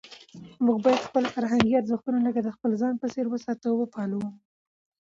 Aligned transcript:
موږ 0.65 0.77
باید 0.85 1.05
خپل 1.07 1.23
فرهنګي 1.35 1.73
ارزښتونه 1.77 2.19
لکه 2.27 2.39
د 2.43 2.49
خپل 2.55 2.71
ځان 2.81 2.93
په 3.01 3.07
څېر 3.13 3.25
وساتو 3.29 3.67
او 3.71 3.75
وپالو. 3.79 4.23